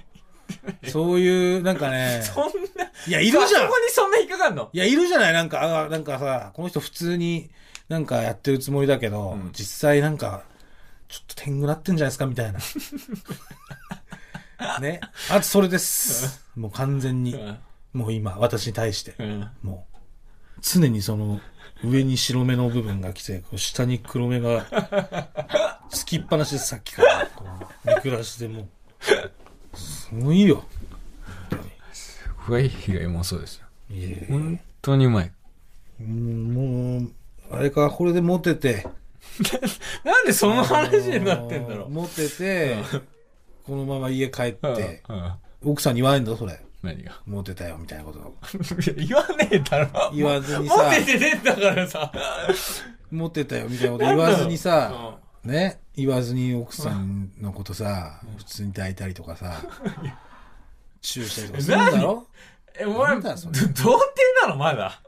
[0.90, 2.44] そういう、なんかね、 そん
[2.76, 4.70] な、いや、いるじゃんそこにそんな引っかかんの？
[4.72, 5.32] いや、いるじゃない？
[5.32, 7.50] なんか、あなんかさ、この人普通に
[7.88, 10.42] なんかやってるつもりだけど、うん実際なんか、
[11.08, 12.58] ちょっと天狗なってんじゃないですかみたいな。
[14.80, 15.00] ね。
[15.30, 16.44] あとそれです。
[16.54, 17.36] もう完全に。
[17.92, 19.14] もう今、私に対して。
[19.18, 19.50] うん。
[19.62, 19.96] もう、
[20.62, 21.40] 常にその、
[21.82, 24.66] 上に白目の部分が来て、こう下に黒目が、
[25.90, 27.28] つきっぱなしです、さっきから。
[28.04, 28.68] 見下してもう。
[29.74, 30.64] すごいよ。
[31.92, 33.66] すごい被害もそうですよ。
[33.90, 35.32] いえ本当にうまい。
[36.00, 37.12] うんもう、
[37.56, 38.86] あれか、これでモテて。
[40.04, 41.90] なんでその話になってんだろう。
[41.90, 42.76] モテて、
[43.66, 46.58] このまま家帰っうんて、うん奥さんに言わないんだ、それ。
[46.82, 47.20] 何が？
[47.26, 48.34] モテたよ、みたいなこと。
[48.96, 50.10] 言わねえだろ。
[50.14, 52.10] 言わずにモさ、テてねえんだからさ。
[53.10, 59.60] モテたよ、みたいなこと言わずにさ、ね、言わずに奥さんのことさ、普通に抱いたりとかさ、
[61.00, 62.26] チューしたりとかするんだろ？
[62.78, 63.98] え、お前、なんだそれど童貞
[64.42, 64.56] なの？
[64.56, 65.02] まだ。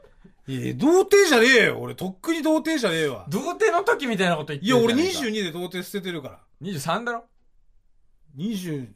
[0.45, 1.79] いや童貞じゃねえよ。
[1.79, 3.25] 俺、とっくに童貞じゃねえわ。
[3.29, 6.39] 童貞の時みたいなこと言っていや、俺るじゃないか22で童貞捨ててるから。
[6.61, 7.23] 23だろ
[8.37, 8.89] ？23?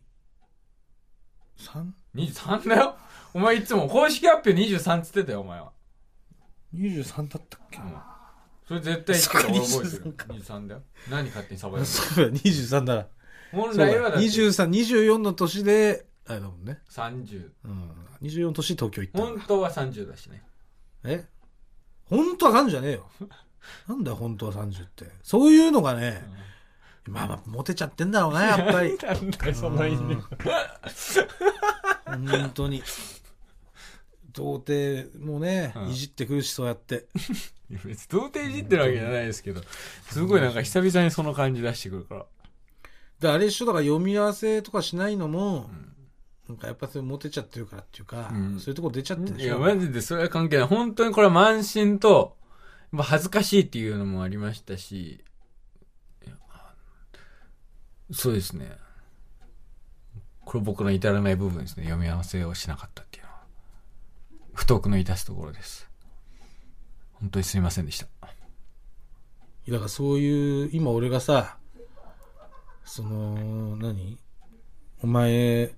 [2.15, 2.95] 23だよ
[3.33, 5.71] お前いつも公式発表23っつってたよ、お前は。
[6.75, 7.77] 23だったっけ？
[7.79, 7.93] うん
[8.67, 10.25] それ絶対言ってた俺覚えてるそうか。
[10.25, 10.81] 23だよ。
[11.09, 13.07] 何勝手にサバやるそうだ、23だな。
[13.51, 16.79] 本そうだ来はだって23、24の年で、あれだもんね。
[16.89, 17.49] 30。
[17.63, 17.91] うん。
[18.21, 19.27] 24の年東京行ったんだ。
[19.29, 20.43] 本当は30だしね。
[21.05, 21.25] え？
[22.05, 23.09] 本当は30じゃねえよ。
[23.87, 25.05] なんだよ、本当は30って。
[25.23, 26.25] そういうのがね、
[27.05, 28.97] まあまあ、モテちゃってんだろうな、やっぱり。
[28.99, 30.17] なんだその意味。
[32.05, 32.83] 本当に。
[34.37, 37.07] 童貞もね、うんいじってくるし、そうやって。
[37.69, 39.61] いや別に童貞いじってるわけじゃないですけど、
[40.09, 42.25] すごいなんか久々にその感じ出してくるから。
[43.19, 45.69] で、あれ一緒だから読み合わせとかしないのも、
[46.47, 49.45] なんかやっぱそれモテちゃってるからっていうか、うんそういうとこ出ちゃってるでしょ。
[49.45, 50.67] いや、マジでそれは関係ない。
[50.67, 52.37] 本当にこれは慢心と、
[52.91, 55.23] まあ恥ずかしいっていうのもありましたし、
[56.25, 56.35] いや
[58.11, 58.77] そうですね。
[60.45, 61.83] これ僕の至らない部分ですね。
[61.83, 63.26] 読み合わせをしなかったっていう。
[64.57, 65.87] 不徳の致すところです。
[67.13, 68.07] 本当にすいませんでした。
[69.69, 71.57] だからそういう、今俺がさ、
[72.83, 74.17] その、何
[75.03, 75.69] お前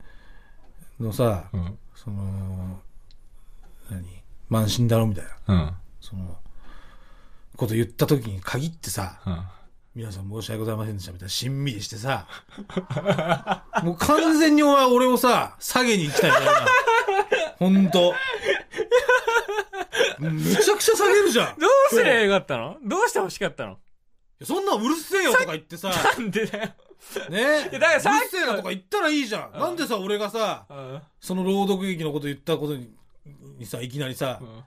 [0.98, 1.78] のさ、うん。
[1.94, 2.80] その、
[3.92, 4.06] 何
[4.50, 5.74] 慢心だろみたいな、うん。
[6.00, 6.38] その、
[7.58, 9.44] こと言った時に限ってさ、うん。
[9.94, 12.28] 皆さん申し訳ございませんでしたみたいな、しんみりしてさ、
[13.84, 16.68] もう完全に俺俺をさ、下げに行きたいからな。
[17.60, 18.14] ほんと。
[20.20, 21.56] めちゃくちゃ下げるじゃん。
[21.60, 22.78] どうすりゃよかったの？
[22.84, 23.78] どうして欲しかったの？
[24.44, 26.70] そんなんうるせえよとか言ってさ、なんでだよ。
[27.30, 29.52] ねいやだからさっきうるせえなとか言ったらいいじゃん。
[29.54, 31.02] うんなんでさ、俺がさ、うん。
[31.20, 32.90] その朗読劇のこと言ったことに、
[33.58, 34.64] にさ、いきなりさ、うん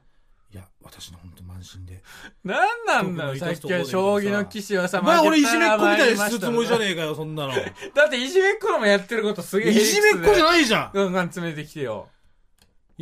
[0.52, 2.02] いや、私の本当満身で。
[2.44, 7.54] なんなんだよ、僕さっき将棋の棋士はさ、お前俺いじめっ子みたいにするつもりじゃねえかよ、そんなの。
[7.54, 7.56] い
[7.94, 10.90] だっていじめっ子のもやってることすげえじめっ子じゃいないじゃん。
[10.92, 12.10] ガンガン詰めてきてよ。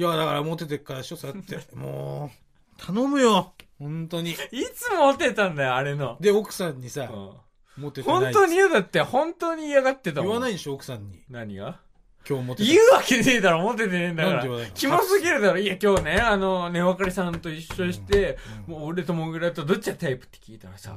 [0.00, 1.58] いや、だからモテてっからでしょ、そうやって。
[1.76, 2.30] も
[2.78, 3.52] う、頼むよ。
[3.78, 4.30] 本当に。
[4.30, 4.34] い
[4.74, 6.16] つもモテたんだよ、あれの。
[6.20, 7.32] で、奥さんにさ、うん
[7.82, 8.22] モテてない。
[8.24, 10.30] 本当に嫌だって、本当に嫌がってたもん。
[10.30, 11.22] 言わないんでしょ、奥さんに。
[11.28, 11.80] 何が？
[12.26, 14.74] 今日モテた言うわけねえだろ、モテてねえんだからなんで言わないの？
[14.74, 15.58] キモすぎるだろ。
[15.58, 20.96] いや、今日ね、あの、ねわかりさんと一緒にして、うんもう俺とモグラとどっちがタイプって聞いたらさ、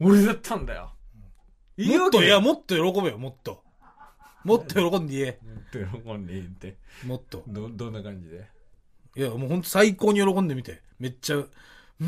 [0.00, 0.92] 俺だったんだよ。
[1.78, 3.63] いいもっと、わけいや、もっと喜べよ、もっと。
[4.44, 5.38] もっと喜んで言え。
[5.42, 6.76] もっと喜んでいいって。
[7.06, 7.42] もっと。
[7.46, 8.46] ど、どんな感じで？
[9.16, 10.82] いや、もうほんと最高に喜んでみて。
[10.98, 11.44] めっちゃ、も
[12.00, 12.04] う、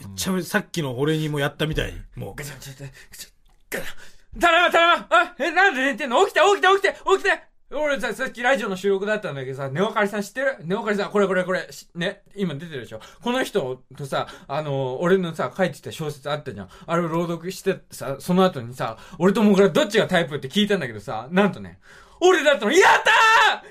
[0.00, 2.00] めっちゃ、さっきの俺にもやったみたいに。
[2.16, 2.44] もうガ。
[2.44, 6.24] チャガチャガチャガチャガチャただいまただいまあえ、なんで寝てんの？
[6.26, 10.56] 起きて起きて起きて起きて俺さ、さっきラジオの収録だったんだけどさ、ネオカリさん知ってる？
[10.64, 13.00] ネオカリさん、これこれこれ、しね、今出てるでしょ？
[13.22, 16.68] この人とさ、あの俺のさ、書いてた小説あったじゃん。
[16.86, 21.80] あれを朗読してさ、その後にさ、俺とモグラどっちがタイプって聞いたんだけどさ、なんとね、
[22.20, 23.10] 俺だったの、やった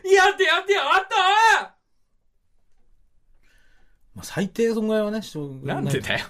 [0.06, 0.86] ーやってやってやっ
[1.64, 1.76] た
[4.16, 6.26] まあ、最低そんぐらいはね、しょうーなんでだよ。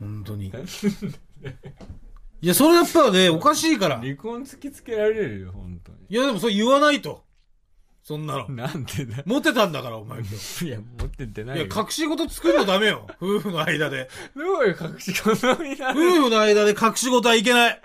[0.00, 0.52] 本当に。
[2.44, 3.96] いや、それやっぱね、おかしいから。
[3.96, 5.98] い離婚突きつけられるよ、本当に。
[6.10, 7.24] や、でもそれ言わないと。
[8.02, 8.46] そんなの。
[8.50, 9.22] なんでだよ。
[9.24, 10.66] モテたんだから、お前今日。
[10.66, 11.72] いや、持ってってないいや、よ。
[11.74, 13.06] 隠し事作るのダメよ。
[13.18, 14.10] 夫婦の間で。
[14.36, 16.00] どういう隠し事になる？
[16.00, 17.80] 夫婦の間で隠し事はいけない。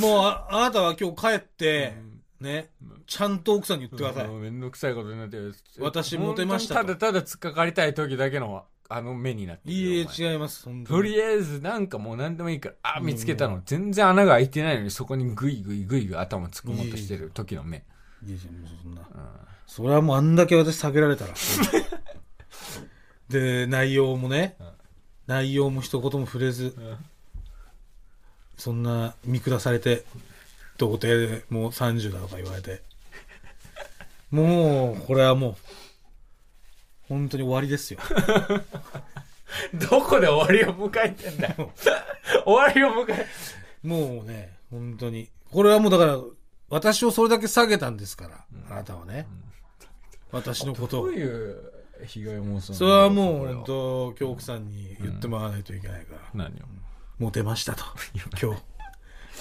[0.00, 1.94] もう、ああなたは今日帰って、
[2.40, 2.70] ね、
[3.06, 4.26] ちゃんと奥さんに言ってください。
[4.26, 5.54] もうめんどくさいことになってる。
[5.78, 10.68] 私モテましたと本当にただただ突っかかりたい時だけの、あの目になってるよいいえ、違います。
[10.84, 13.62] とりあえず、なんかもう何でもいいから、あ、見つけたの。
[13.64, 17.84] 全然穴が開いてないのに、そこにグイグイグイグイ頭突っ込もうとしてる時の目。
[18.24, 19.00] いやいや、もうそんな。
[19.00, 21.32] うんそれはもうあんだけ私下げられたら。
[23.30, 24.58] で、内容もね、
[25.26, 26.76] 内容も一言も触れず、
[28.58, 30.04] そんな見下されて、
[30.76, 32.82] 童貞でもう30だとか言われて。
[34.30, 35.56] もう、これはもう、
[37.12, 38.00] 本当に終わりですよ。
[39.90, 41.70] どこで終わりを迎えてんだよ。
[42.46, 43.26] 終わりを迎え、
[43.82, 45.28] もうね、本当に。
[45.50, 46.18] これはもうだから、
[46.70, 49.26] 私をそれだけ下げたんですから、あなたはね。
[50.30, 51.12] 私のことをどう。
[51.12, 51.62] いう
[52.06, 56.20] 被害妄想それはもう本当、今日奥さんに言ってもらわないといけないから。
[56.32, 56.64] 何を？
[57.18, 57.84] モテましたと。
[58.40, 58.62] 今日。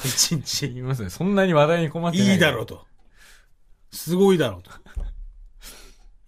[0.04, 0.68] 一日。
[0.68, 1.10] 言いますね。
[1.10, 2.28] そんなに話題に困ってない。
[2.28, 2.86] いいだろうと。
[3.94, 4.72] すごいだろうと。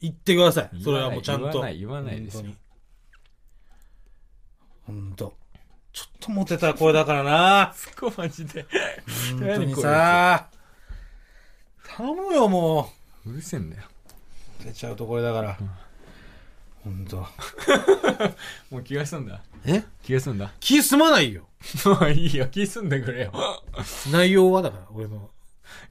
[0.04, 0.70] 言ってください。
[0.84, 1.50] それはもうちゃんと。
[1.50, 2.52] 言わない言わないですよ
[4.86, 5.34] 本当。
[5.94, 7.74] ちょっとモテた声だからな。
[7.74, 8.66] そこマジで。
[9.32, 10.50] 本当にさ。
[11.96, 12.92] 頼むよ、も
[13.26, 13.84] うるせえんだよ。
[14.62, 14.66] う。
[14.66, 15.58] 出ちゃうとこれだから。
[16.84, 17.18] 本当。
[18.70, 19.42] もう気が済んだ。
[19.66, 19.86] え？
[20.04, 20.52] 気が済んだ。
[20.60, 21.48] 気済まないよ。
[21.86, 23.64] もういいよ、気済んでくれよ。
[24.12, 25.30] 内容はだから、俺の。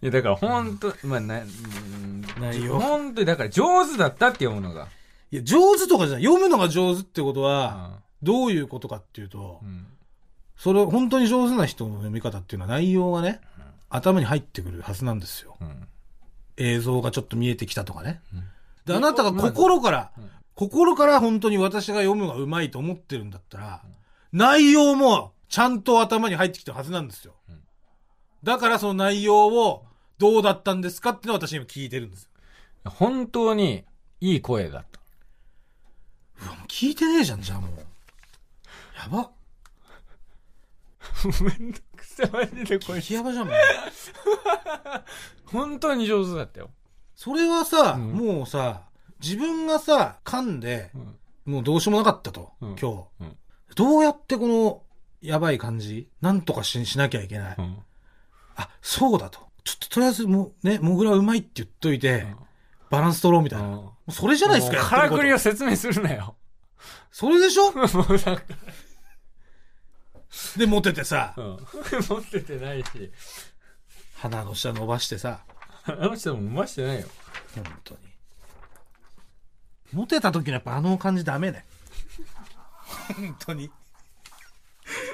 [0.02, 4.88] いや、だからほんと、まあ、な、うん内容ほんとに、だから上手だったって読むのが。
[5.30, 6.24] いや、上手とかじゃない。
[6.24, 9.86] 読むのが上手ってことは、あどういうことかっていうとう、ん。
[10.56, 13.40] それ、本当に上手な人の読み方っていうのは内容がね、
[13.88, 15.56] 頭に入ってくるはずなんですよ。
[15.60, 15.88] うん。
[16.56, 18.20] 映像がちょっと見えてきたとかね。
[18.32, 18.44] うん
[18.84, 23.82] で、あなたが心から、うん心から本当に私が読むのがうまいと思ってるんだったら、
[24.32, 27.32] 内容もちゃんと頭に入ってきてるはずなんですよ。
[27.48, 27.61] うん
[28.42, 29.86] だからその内容を
[30.18, 32.30] どうだったんですかっていうのを私今聞いてるんですよ。
[32.90, 33.84] 本当に
[34.20, 35.00] いい声だった。
[36.44, 37.70] うわ、もう聞いてねえじゃん、じゃあもう。
[38.96, 39.30] やば。
[41.60, 43.00] めんどくさい、マジでこれ。
[43.00, 43.56] 激ヤバじゃん、もう。
[45.46, 46.70] 本当に上手だったよ。
[47.14, 48.82] それはさ、うんもうさ、
[49.22, 51.52] 自分がさ、噛んで、うん。
[51.52, 53.36] もうどうしようもなかったと、うん今日、うん
[53.74, 54.82] どうやってこの、
[55.22, 57.56] やばい感じなんとかししなきゃいけない。
[58.56, 58.62] うん。
[58.64, 59.40] あ、そうだと。
[59.64, 62.26] ちょっととりあえずもうね、モグラうまいって言っといて、
[62.90, 63.66] バランス取ろうみたいな。
[63.68, 66.34] うんもうそれじゃないですか、やからくりを説明するなよ。
[67.12, 67.72] それでしょ？
[70.58, 71.58] で、モテてさ、うん。
[72.08, 72.88] 持っててないし。
[74.16, 75.44] 鼻の下伸ばしてさ、
[75.84, 77.08] あの人も伸ばしてないよ。
[77.54, 78.00] 本当に。
[79.92, 81.64] モテた時のやっぱあの感じダメね。
[83.16, 83.70] 本当に。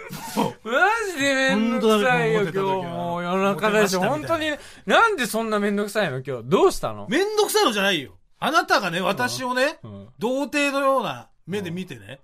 [0.65, 0.81] マ
[1.15, 2.59] ジでめんどくさいよ、今日。
[2.59, 4.51] もう夜中だし、本当に、
[4.87, 6.43] なんでそんなめんどくさいの今日。
[6.45, 7.07] どうしたの？
[7.09, 8.13] めんどくさいのじゃないよ。
[8.41, 10.09] あなたがね、私をね、うん。
[10.19, 12.21] 童貞のような目で見てね。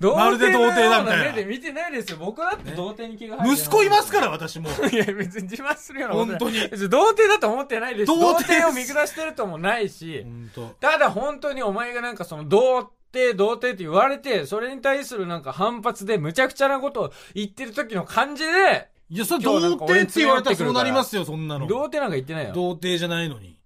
[0.00, 2.18] 童まるで童貞だみたいな目で見てないですよ。
[2.18, 4.68] 僕だって童貞に気が入って息子いますから、私も。
[4.92, 8.14] いや、別に自慢するような本当に別に童貞だと思ってないですし。
[8.14, 10.22] 童童貞貞を見下してるともないし。
[10.24, 10.66] 本当。
[10.80, 21.66] ただ本当にお前がなんかその童貞、童貞って言われて、それに対するなんか反発でむちゃくちゃなことを言ってる時の感じで、いや、それ今童貞って言われたらそうなりますよ、そんなの。
[21.66, 22.52] 童貞なんか言ってないよ。
[22.54, 23.58] 童貞じゃないのに。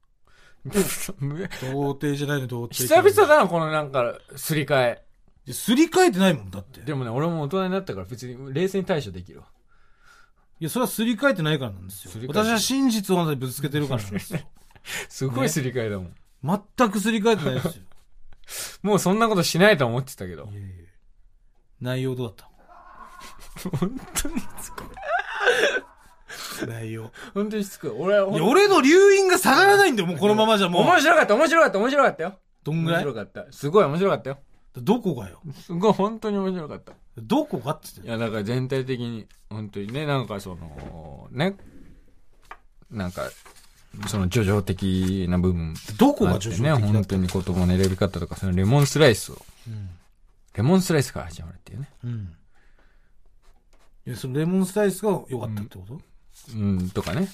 [0.67, 3.03] 童貞じゃないの、童貞。
[3.03, 5.03] 久々だな、このなんか、すり替え。
[5.47, 5.53] で。
[5.53, 6.83] すり替えてないもん、だって。
[6.83, 9.47] でもね、俺も大人になったから別に冷静に対処できるわ。
[10.61, 14.41] いや、それはすり替えてないからなんですよ私は真実をあなたにぶつけてるからなんですよ。
[15.09, 16.15] すごいすり替えだもん。
[16.79, 17.85] 全くすり替えてないですよ。
[18.83, 20.55] もうそんなことしないと思ってたけどい。
[20.55, 20.69] やいや
[21.81, 22.51] 内容どうだった？
[23.79, 26.69] 本当にすごい。
[26.69, 27.11] 内容。
[27.35, 27.91] 本当にしつこい。
[27.91, 30.83] 俺いや、俺の留飲が下がらないんだよ、もうこのままじゃもう。
[30.83, 32.29] 面白かった、面白かった、面白かったよ。
[32.29, 33.01] 面どんぐらい？
[33.01, 33.47] 白かった。
[33.51, 34.39] すごい面白かったよ。
[34.77, 35.41] どこがよ？
[35.55, 36.93] すごい、本当に面白かった。
[37.19, 41.57] どこがって言っていや、だから全体的に、本当にね、なんかその、ね、
[42.91, 43.23] なんか、
[44.07, 49.91] その叙情的な部分どこが叙情的だ本当に言葉の選び方とか、そのレモンスライスを、うん。
[50.55, 51.89] レモンスライスから始まるっていうね。
[52.05, 52.37] うん。
[54.07, 56.01] いや、そのレモンスライスが良かったってこと、
[56.55, 57.29] うん、とかね。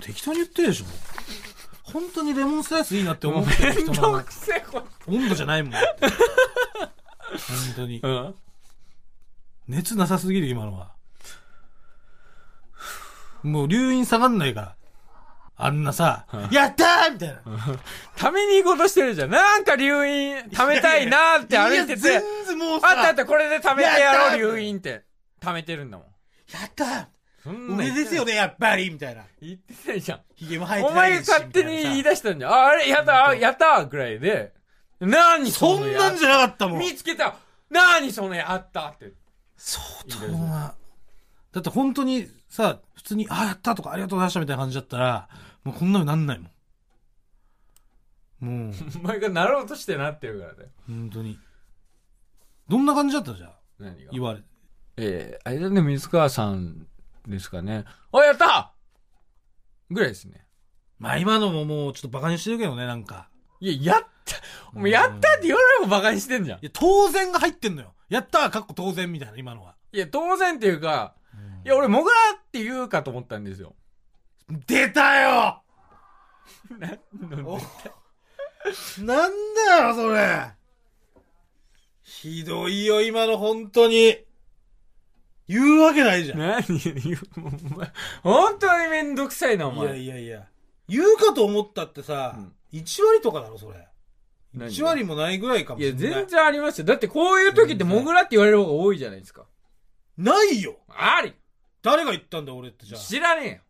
[0.00, 0.84] 適当に言ってるでしょ。
[1.82, 5.72] 本当にレモンスライスいいなって思ってる人のせえ、こ温度じゃないもん。
[5.72, 5.80] 本
[7.76, 8.00] 当に。
[8.02, 8.34] うん。
[9.68, 10.92] 熱なさすぎる、今のは。
[13.42, 14.76] もう留飲下がんないから。
[15.56, 17.42] あんなさ、やったーみたいな。
[18.16, 19.30] ために行こうとしてるじゃん。
[19.30, 22.08] なんか留飲、貯めたいなーって歩いてて。
[22.08, 25.04] や全然もうさ、あったあった、これで貯めてやろう、留飲って。
[25.40, 26.06] 貯めてるんだもん。
[26.06, 27.06] やったー
[27.44, 29.22] そんな俺ですよね、やっぱりみたいな。
[29.40, 30.20] 言ってないじゃん。
[30.34, 32.52] ヒゲも生えてお前が勝手に言い出したんじゃん。
[32.52, 34.52] あ、あれ、やった、あやったぐらいで。
[35.00, 36.78] 何そのんなんじゃなかったもん。
[36.78, 37.34] 見つけた
[37.70, 39.12] 何そのやったって。
[39.56, 40.74] 相当な。
[41.52, 45.26] だって本当にさ、普通に、あ、やったとかありがとうございましたみたいな感じだったら、
[45.64, 46.50] もうこんなのなんないも
[48.42, 48.66] ん。
[48.66, 50.68] もう、 お前がなろうとしてなってるからだよ。
[50.86, 51.38] 本当に。
[52.68, 54.12] どんな感じだったじゃあ、何が？
[54.12, 54.42] 言われ。
[54.98, 56.86] えー、あれだね、水川さん
[57.26, 57.86] ですかね。
[58.12, 58.74] あ、やった
[59.90, 60.46] ぐらいですね。
[60.98, 63.30] まあ今のももうちょっとバカにしてるけどね、なんか。
[63.60, 66.58] いや、やったもうやったって言わないもバカにしてんじゃん。
[66.58, 67.94] いや、当然が入ってんのよ。
[68.10, 69.74] やったー、かっこ当然みたいな、今のは。
[69.92, 71.14] いや、当然っていうか、
[71.64, 73.74] いや、俺、モグラって言うかと思ったんですよ。
[74.66, 75.62] 出たよ
[76.78, 76.98] な
[77.44, 77.58] お
[79.02, 80.50] なんだよ、それ。
[82.02, 84.16] ひどいよ、今の、本当に。
[85.48, 86.38] 言うわけないじゃん。
[86.38, 86.62] 何？
[86.66, 87.40] 言う、お
[87.76, 87.92] 前、
[88.22, 89.98] 本当にめんどくさいな、おいや前。
[90.00, 90.48] いやいや。
[90.88, 93.86] 言うかと思ったってさ、うん1割とかだろ、それ。
[94.54, 96.20] 何1割もないぐらいかもいや、しれない。
[96.20, 96.86] 全然ありますよ。
[96.86, 99.46] だってこういう時ってモグラって言われる方が多いじゃないですか。
[100.16, 101.34] ないよあり
[101.82, 103.00] 誰が言ったんだよ、俺ってじゃあ。
[103.00, 103.62] 知らね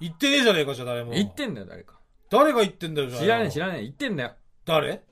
[0.00, 1.12] 言ってねえじゃねえか、じゃあ誰も。
[1.12, 1.22] えよ。
[1.24, 1.94] 言ってんだよ、誰か。
[2.30, 3.22] 誰が言ってんだよ、じゃあ。
[3.22, 3.82] 知らねえ、知ねらねえ。
[3.82, 4.32] 言ってんだよ。
[4.64, 5.02] 誰？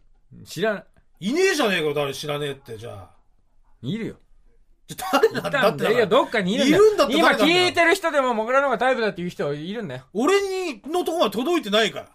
[0.44, 0.84] 知らない。
[1.20, 3.10] いねえじゃねえかよ、誰知らねえって、じゃあ。
[3.82, 4.16] いるよ。
[4.88, 6.84] じゃあ誰なんだってだからどっかにいるんだよ。
[6.84, 10.02] いるんだって今聞いてる人でもモグラの方がタイプだっていう人いるんだよ。
[10.12, 12.08] 俺にのとこまで届いてないから。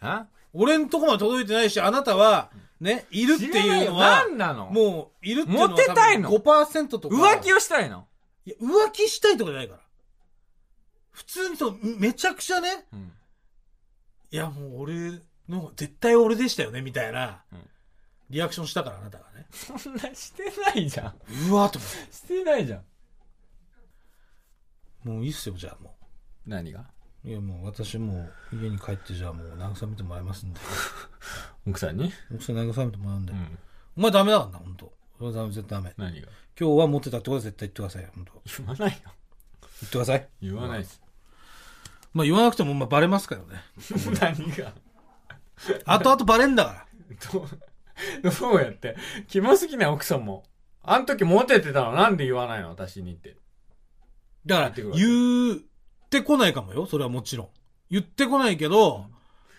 [0.00, 0.26] あ？
[0.52, 4.66] 俺んとこまで届いてないし、あなたは、ね、いるっていうのは、何なの？
[4.66, 5.76] もう、いるっていうのはの？
[5.76, 7.14] 多分5%とか。
[7.14, 8.06] 浮気をしたいの？
[8.48, 9.80] いや、浮気したいとかじゃないから。
[11.10, 13.12] 普通にそう、めちゃくちゃね、うん。
[14.30, 17.58] いや、もう俺の、絶対俺でしたよね、みたいなうん、
[18.30, 19.46] リアクションしたから、あなたがね。
[19.52, 21.50] そんなしてないじゃん。
[21.50, 22.12] うわーと思って。
[22.14, 22.78] してないじゃ
[25.04, 25.08] ん。
[25.08, 25.94] もういいっすよ、じゃあも
[26.46, 26.86] 何が？
[27.24, 27.28] う。
[27.28, 30.60] いや、もう私もう家に帰って、じゃあもう慰めてもらいますんで。
[31.66, 32.12] 奥さんに？
[32.32, 33.32] 奥さん慰めてもらうんで。
[33.32, 33.58] うん。
[33.96, 34.92] お前ダメだからな、ほんと。
[35.18, 35.94] それは絶対ダメ。
[35.96, 36.28] 何が？
[36.60, 38.32] 今日は持ってたってことは絶対言ってくださいよ、ほんと。
[38.58, 38.96] 言わないよ。
[39.04, 39.10] 言っ
[39.80, 40.28] てください。
[40.42, 41.00] 言わないです。
[42.12, 43.62] まあ言わなくても、まあバレますからね。
[44.20, 44.72] 何が？
[45.84, 46.86] 後々バレんだから。
[47.32, 47.48] どう、
[48.40, 48.96] どうやって？
[49.28, 50.44] キモすぎない奥さんも。
[50.82, 51.92] あん時モテてたの？
[51.92, 52.70] なんで言わないの？
[52.70, 53.36] 私にって。
[54.46, 55.58] だから、言っ
[56.10, 57.48] てこないかもよ、それはもちろん。
[57.90, 59.06] 言ってこないけど、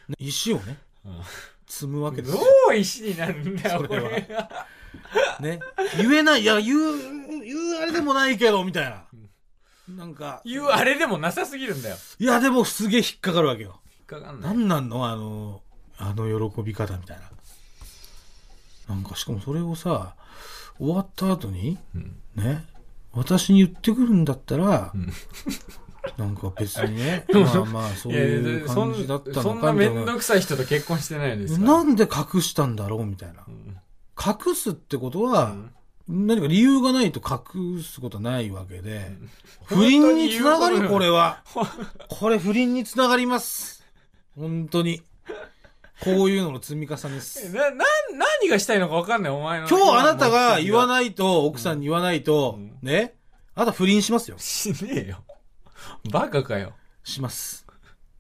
[0.08, 1.22] ね石をね、うん
[1.68, 2.46] 積むわけですどよ。
[2.72, 4.68] う石になるんだよ、こそれはれが。
[5.40, 5.60] ね。
[5.98, 6.80] 言えない、いや、言う、
[7.44, 9.04] 言うあれでもないけど、みたいな。
[9.96, 11.96] なんか、言うあれでもなさすぎるんだよ。
[12.20, 13.80] いや、でもすげえ引っかかるわけよ。
[13.98, 14.58] 引っかかんなない。
[14.58, 15.08] んなんの？
[15.08, 15.62] あの、
[15.98, 17.18] あの喜び方みたい
[18.88, 18.96] な。
[18.96, 20.16] なんか、しかもそれをさ、
[20.78, 22.66] 終わった後に、うんね、
[23.14, 25.12] 私に言ってくるんだったら、ん
[26.18, 29.96] なんか別にね、 まあまあ、そういう感じだったそんなのかみたいな。
[29.96, 31.62] めんどくさい人と結婚してないですか？
[31.66, 31.68] ら。
[31.68, 32.04] なんで
[32.36, 33.06] 隠したんだろう？
[33.06, 33.52] みたいなう。
[33.52, 33.69] ん
[34.20, 35.56] 隠すってことは、
[36.08, 39.12] 何か理由がないと隠すことはないわけで、
[39.66, 40.90] 不倫につながる？
[40.90, 41.44] これは。
[42.10, 43.84] これ不倫につながります。
[44.36, 45.02] 本当に。
[46.02, 47.54] こういうのの積み重ねです。
[47.54, 49.68] な、な、何がしたいのか分かんない、お前の。
[49.68, 50.88] 今日あなたが言わい。
[50.88, 53.16] ないと、奥さんに言わないと、うんね、
[53.54, 54.38] あなた不倫しますよ。
[54.38, 55.24] しねえよ。
[56.10, 56.74] バカかよ。
[57.04, 57.66] します。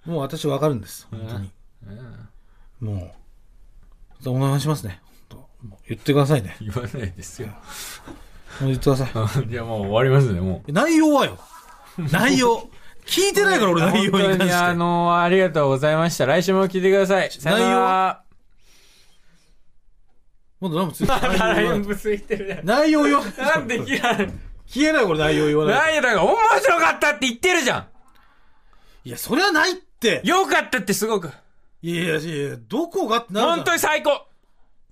[0.05, 1.07] もう私わかるんです。
[1.09, 1.51] 本当に。
[1.87, 2.29] うん
[2.81, 3.15] も
[4.25, 5.01] う、お願いしますね。
[5.87, 6.55] 言ってくださいね。
[6.61, 7.47] 言わないですよ。
[7.49, 7.53] も
[8.61, 9.05] う言ってくださ
[9.41, 9.47] い。
[9.49, 10.71] じゃあもう終わりますね、もう。
[10.71, 11.37] 内容はよ。
[12.11, 12.69] 内容。
[13.05, 14.27] 聞いてないから俺内容に関して。
[14.27, 16.25] 本当にあの、ありがとうございました。
[16.25, 17.31] 来週も聞いてください。
[17.31, 18.23] さよなら。
[20.61, 21.63] まだ何もついてまだ ない。
[21.63, 22.65] 内容4部ついてるじゃん。
[22.65, 23.23] 内容よ。
[23.37, 23.99] なんで嫌い
[24.67, 25.75] 消えないこれ内容言わない。
[25.75, 27.87] 何やだから面白かったって言ってるじゃ
[29.03, 30.27] いや、それはないってん。
[30.27, 31.31] よかったってすごく。
[31.81, 34.28] いやいやいや、どこがってなるじゃん本当に最高。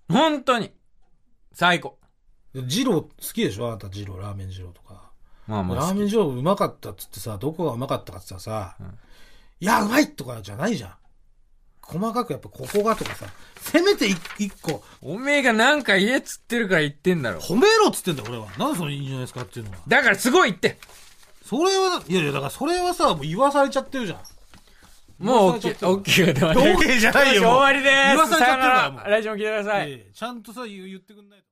[0.10, 0.72] 本当に。
[1.54, 1.98] 最高。
[2.66, 3.68] 二郎好きでしょ？
[3.68, 5.12] あなたジロー、ラーメン二郎とか。
[5.48, 5.78] まあまあ。
[5.78, 8.86] ラーメンジローうまかったっつってさ、どこがうまかったかっつったらさ、ん
[9.60, 10.94] いや、うまいとかじゃないじゃん。
[11.82, 13.28] 細かくやっぱここがとかさ、
[13.62, 17.40] せめて一一個、おめえがなんか言えっつってるから言ってんだろ。
[17.40, 18.48] 褒めろっつってんだよ、俺は。
[18.58, 19.78] なんでそれいいんじゃないですかっていうのは。
[19.88, 20.78] だからすごい言って。
[21.46, 24.20] それは、いやいや、だからそれはさ、もう言わされちゃってるじゃん。
[25.20, 26.94] もう OK、OK が出ました。
[26.94, 27.96] OK じゃないよ終わりです。
[27.96, 29.92] 言わされちゃってるからもう来週も聞いてください。
[29.92, 31.47] ええちゃんとさ、言言ってくんないと。